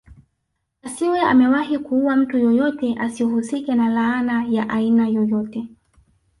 [0.83, 5.67] Asiwe amewahi kuua mtu yoyote asihusike na laana ya aina yoyote